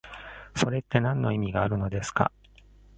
[0.55, 2.31] それってなんの意味があるのですか？